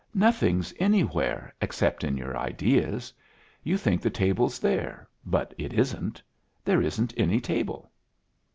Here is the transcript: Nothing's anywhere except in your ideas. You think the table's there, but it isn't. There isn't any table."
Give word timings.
Nothing's 0.15 0.73
anywhere 0.79 1.53
except 1.61 2.03
in 2.03 2.17
your 2.17 2.35
ideas. 2.35 3.13
You 3.61 3.77
think 3.77 4.01
the 4.01 4.09
table's 4.09 4.57
there, 4.57 5.07
but 5.23 5.53
it 5.59 5.73
isn't. 5.73 6.23
There 6.65 6.81
isn't 6.81 7.13
any 7.17 7.39
table." 7.39 7.91